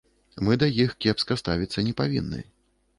Мы 0.47 0.57
да 0.63 0.69
іх 0.85 0.97
кепска 1.07 1.39
ставіцца 1.45 1.87
не 1.91 1.97
павінны. 2.05 2.45